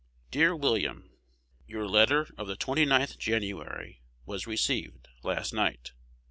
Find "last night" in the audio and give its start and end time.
5.21-5.91